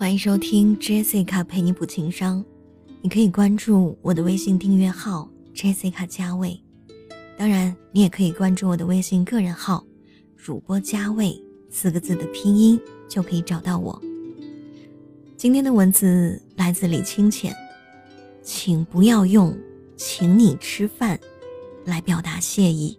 [0.00, 2.42] 欢迎收听 Jessica 陪你补情商，
[3.02, 6.58] 你可以关注我的微信订阅号 Jessica 加位，
[7.36, 9.84] 当然你也可以关注我的微信个人号
[10.38, 11.38] 主播加位
[11.68, 14.00] 四个字的拼音就可以找到我。
[15.36, 17.54] 今天的文字来自李清浅，
[18.42, 19.54] 请不要用
[19.98, 21.20] “请你吃饭”
[21.84, 22.98] 来表达谢意。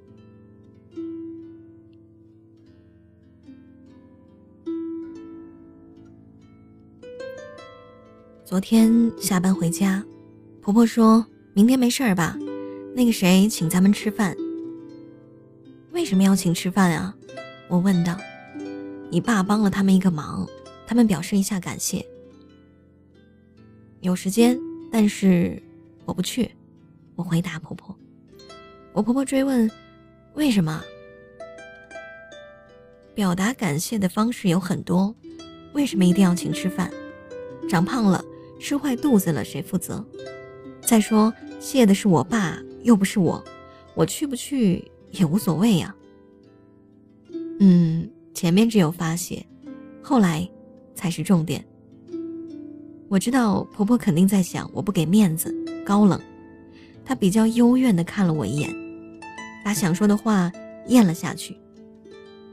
[8.52, 10.04] 昨天下班回家，
[10.62, 12.38] 婆婆说明天没事儿吧？
[12.94, 14.36] 那个谁请咱们吃饭。
[15.94, 17.16] 为什么要请吃饭啊？
[17.70, 18.18] 我问道。
[19.10, 20.46] 你爸帮了他们一个忙，
[20.86, 22.06] 他们表示一下感谢。
[24.02, 24.60] 有时间，
[24.92, 25.64] 但是
[26.04, 26.52] 我不去。
[27.16, 27.96] 我回答婆婆。
[28.92, 29.72] 我婆婆追问，
[30.34, 30.84] 为什么？
[33.16, 35.16] 表达感谢的方式有很多，
[35.72, 36.92] 为什么一定要请吃饭？
[37.70, 38.22] 长胖了。
[38.62, 40.06] 吃坏肚子了，谁负责？
[40.82, 43.44] 再说谢的是我爸，又不是我，
[43.96, 45.94] 我去不去也无所谓呀。
[47.60, 49.44] 嗯，前面只有发泄，
[50.02, 50.48] 后来
[50.94, 51.66] 才是重点。
[53.10, 55.54] 我知道婆婆肯定在想我不给面子，
[55.84, 56.22] 高冷。
[57.04, 58.74] 她比较幽怨的看了我一眼，
[59.66, 60.52] 把想说的话
[60.88, 61.58] 咽了下去。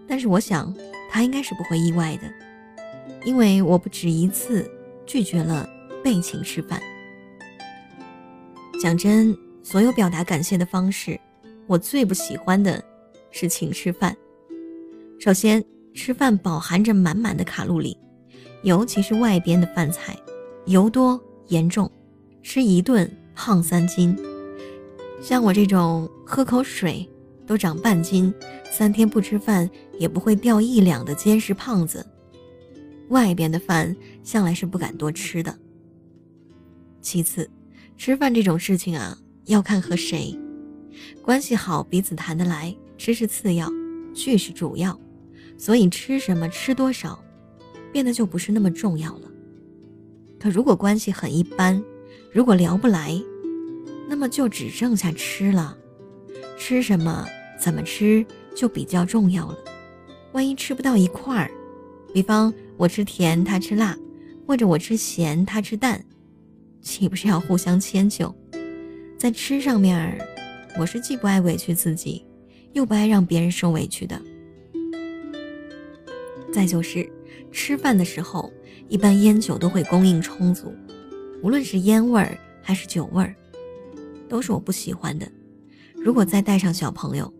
[0.06, 0.74] 但是我想
[1.10, 2.22] 她应该是不会意外的，
[3.26, 4.68] 因为我不止一次
[5.06, 5.68] 拒绝了。
[6.02, 6.80] 被请吃饭。
[8.80, 11.18] 讲真，所有表达感谢的方式，
[11.66, 12.82] 我最不喜欢的
[13.30, 14.16] 是请吃饭。
[15.18, 17.98] 首先，吃饭饱含着满满的卡路里，
[18.62, 20.16] 尤其是外边的饭菜，
[20.66, 21.90] 油多盐重，
[22.42, 24.16] 吃一顿胖三斤。
[25.20, 27.08] 像我这种喝口水
[27.44, 28.32] 都长半斤，
[28.70, 29.68] 三天不吃饭
[29.98, 32.06] 也不会掉一两的坚实胖子，
[33.08, 35.52] 外边的饭向来是不敢多吃的。
[37.00, 37.48] 其次，
[37.96, 39.16] 吃饭这种事情啊，
[39.46, 40.38] 要看和谁
[41.22, 43.70] 关系好，彼此谈得来，吃是次要，
[44.14, 44.98] 聚是主要。
[45.56, 47.22] 所以吃什么、吃多少，
[47.92, 49.30] 变得就不是那么重要了。
[50.38, 51.82] 可如果关系很一般，
[52.32, 53.20] 如果聊不来，
[54.08, 55.76] 那么就只剩下吃了。
[56.56, 57.26] 吃什么、
[57.58, 59.58] 怎么吃就比较重要了。
[60.32, 61.50] 万一吃不到一块儿，
[62.12, 63.96] 比方我吃甜，他吃辣，
[64.46, 66.04] 或者我吃咸，他吃淡。
[66.80, 68.34] 岂不是要互相迁就？
[69.18, 70.18] 在吃上面，
[70.78, 72.24] 我是既不爱委屈自己，
[72.72, 74.20] 又不爱让别人受委屈的。
[76.52, 77.10] 再就是
[77.52, 78.52] 吃饭的时候，
[78.88, 80.72] 一般烟酒都会供应充足，
[81.42, 83.34] 无论是烟味儿还是酒味儿，
[84.28, 85.30] 都是我不喜欢的。
[85.94, 87.32] 如果再带上小朋友，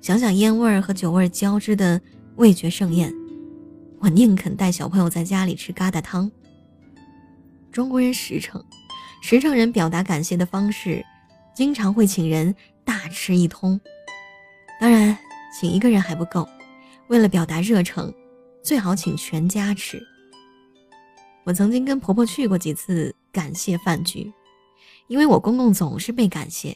[0.00, 2.00] 想想烟味儿和酒味儿交织的
[2.36, 3.12] 味觉盛宴，
[3.98, 6.30] 我宁肯带小朋友在家里吃疙瘩汤。
[7.76, 8.64] 中国人实诚，
[9.20, 11.04] 实诚人表达感谢的方式，
[11.54, 12.54] 经常会请人
[12.86, 13.78] 大吃一通。
[14.80, 15.14] 当然，
[15.52, 16.48] 请一个人还不够，
[17.08, 18.10] 为了表达热诚，
[18.62, 20.02] 最好请全家吃。
[21.44, 24.32] 我曾经跟婆婆去过几次感谢饭局，
[25.06, 26.74] 因为我公公总是被感谢。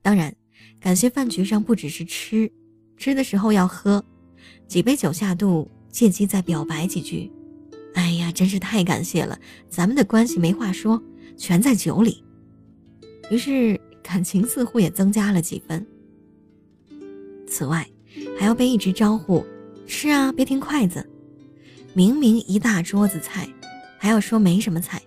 [0.00, 0.34] 当然，
[0.80, 2.50] 感谢饭局上不只是吃，
[2.96, 4.02] 吃的时候要喝，
[4.66, 7.30] 几杯酒下肚，借机再表白几句。
[7.94, 9.38] 哎呀，真是太感谢了！
[9.68, 11.02] 咱们的关系没话说，
[11.36, 12.22] 全在酒里。
[13.30, 15.86] 于是感情似乎也增加了几分。
[17.46, 17.86] 此外，
[18.38, 19.44] 还要被一直招呼
[19.86, 21.08] 吃啊，别停筷子。
[21.92, 23.48] 明明一大桌子菜，
[23.98, 25.02] 还要说没什么菜，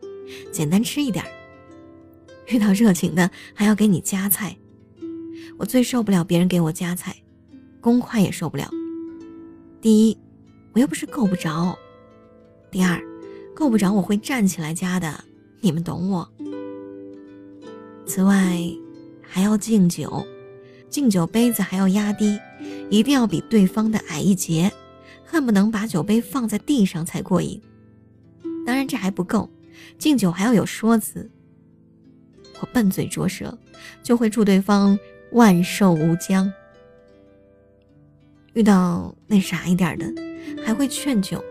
[0.51, 1.23] 简单吃一点。
[2.47, 4.55] 遇到热情的，还要给你夹菜。
[5.57, 7.15] 我最受不了别人给我夹菜，
[7.79, 8.69] 公筷也受不了。
[9.81, 10.17] 第一，
[10.73, 11.77] 我又不是够不着。
[12.73, 12.99] 第二，
[13.53, 15.23] 够不着我会站起来夹的，
[15.61, 16.27] 你们懂我。
[18.07, 18.57] 此外，
[19.21, 20.25] 还要敬酒，
[20.89, 22.39] 敬酒杯子还要压低，
[22.89, 24.71] 一定要比对方的矮一截，
[25.23, 27.61] 恨不能把酒杯放在地上才过瘾。
[28.65, 29.47] 当然这还不够，
[29.99, 31.29] 敬酒还要有说辞。
[32.59, 33.55] 我笨嘴拙舌，
[34.01, 34.97] 就会祝对方
[35.33, 36.51] 万寿无疆。
[38.53, 40.11] 遇到那啥一点的，
[40.65, 41.43] 还会劝酒。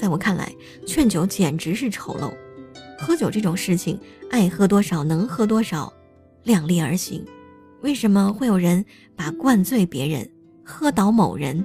[0.00, 0.50] 在我看来，
[0.86, 2.32] 劝酒简直是丑陋。
[2.98, 4.00] 喝酒这种事情，
[4.30, 5.92] 爱喝多少能喝多少，
[6.44, 7.22] 量力而行。
[7.82, 8.82] 为什么会有人
[9.14, 10.26] 把灌醉别人、
[10.64, 11.62] 喝倒某人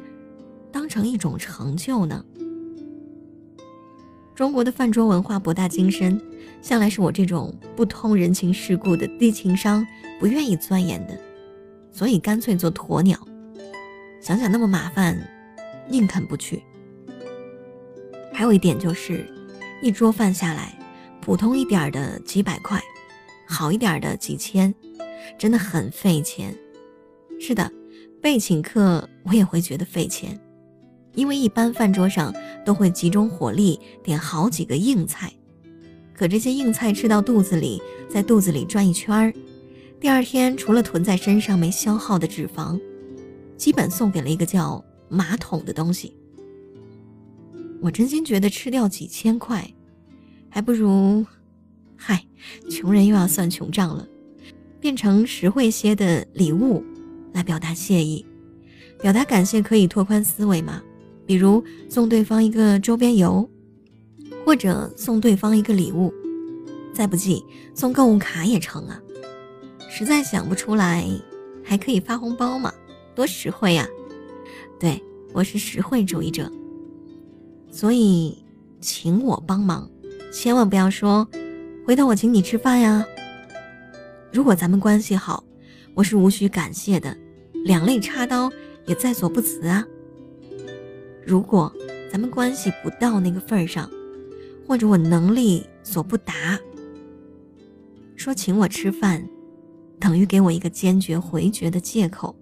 [0.70, 2.26] 当成一种成就呢？
[4.36, 6.22] 中国的饭桌文化博大精深，
[6.62, 9.88] 向来是我这种不通人情世故的低情商
[10.20, 11.18] 不愿意钻研的，
[11.90, 13.18] 所以干脆做鸵鸟。
[14.20, 15.18] 想想那么麻烦，
[15.88, 16.62] 宁肯不去。
[18.36, 19.26] 还有一点就是，
[19.82, 20.78] 一桌饭下来，
[21.22, 22.84] 普通一点的几百块，
[23.48, 24.76] 好一点的几千，
[25.38, 26.54] 真的很费钱。
[27.40, 27.72] 是的，
[28.22, 30.38] 被请客我也会觉得费钱，
[31.14, 32.36] 因为一般饭桌上
[32.66, 35.32] 都会集中火力点好几个硬菜，
[36.14, 39.34] 可这些硬菜吃到肚子里，在肚子里转一圈儿，
[39.98, 42.78] 第二天除了囤在身上没消耗的脂肪，
[43.56, 46.18] 基本送给了一个叫马桶的东西。
[47.82, 49.72] 我真心觉得吃掉几千块，
[50.50, 51.26] 还不如，
[51.96, 52.26] 嗨，
[52.70, 54.08] 穷人又要算穷账了，
[54.80, 56.84] 变成实惠些的礼物，
[57.34, 58.26] 来表达谢意，
[59.02, 60.82] 表达感谢可以拓宽思维嘛？
[61.28, 63.48] 比如送对方一个周边游，
[64.46, 66.14] 或者送对方一个礼物，
[66.94, 67.44] 再不济
[67.74, 69.00] 送购物卡也成啊。
[69.90, 71.06] 实在想不出来，
[71.64, 72.74] 还可以发红包嘛，
[73.14, 73.88] 多实惠呀！
[74.80, 75.02] 对
[75.34, 76.52] 我是实惠主义者。
[77.76, 78.38] 所以，
[78.80, 79.86] 请我帮忙，
[80.32, 81.28] 千万不要说
[81.86, 83.06] 回头我请你吃饭呀。
[84.32, 85.44] 如果咱们关系好，
[85.94, 87.14] 我是无需感谢的，
[87.66, 88.50] 两肋插刀
[88.86, 89.86] 也在所不辞啊。
[91.26, 91.70] 如果
[92.10, 93.92] 咱们关系不到那个份儿上，
[94.66, 96.58] 或者我能力所不达，
[98.16, 99.28] 说请我吃饭，
[100.00, 102.34] 等于给我一个坚决回绝的借口。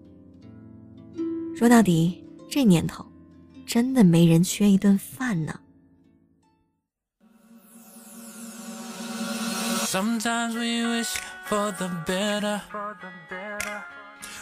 [1.56, 3.03] 说到底，这年头。
[3.67, 5.61] 真的没人缺一顿饭呢。
[9.91, 11.17] Sometimes we wish
[11.47, 12.61] for the better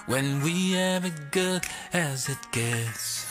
[0.09, 1.63] when we have it good
[1.93, 3.27] as it gets.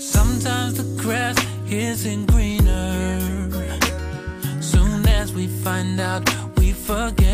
[0.00, 1.36] Sometimes the grass
[1.68, 3.18] isn't greener.
[4.60, 6.28] Soon as we find out,
[6.58, 7.33] we forget.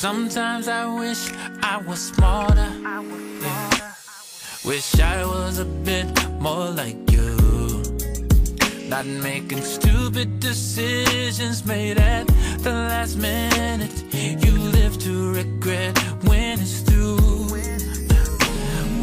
[0.00, 1.28] Sometimes I wish
[1.60, 2.70] I was smarter.
[3.42, 3.94] Yeah.
[4.64, 6.06] Wish I was a bit
[6.38, 7.82] more like you.
[8.86, 12.28] Not making stupid decisions made at
[12.58, 13.90] the last minute.
[14.14, 17.48] You live to regret when it's through.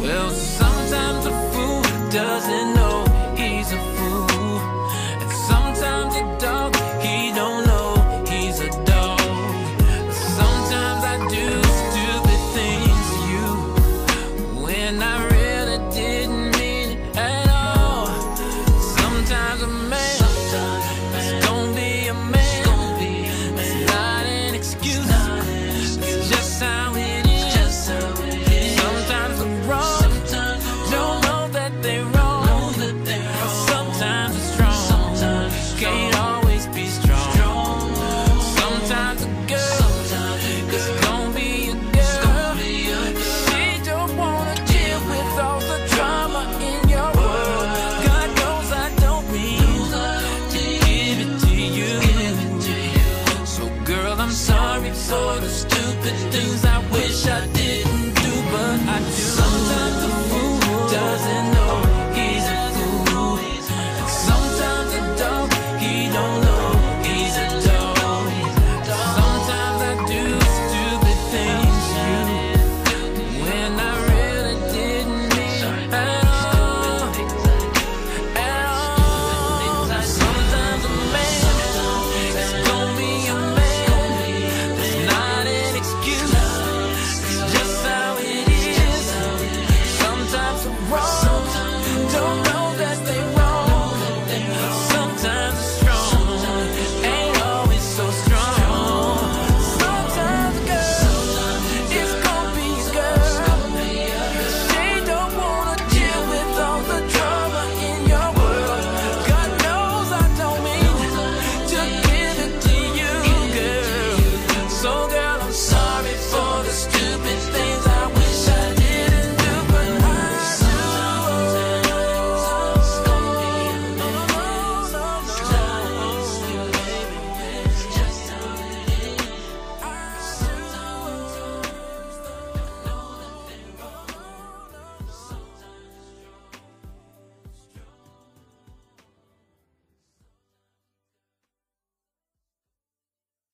[0.00, 2.75] Well, sometimes a fool doesn't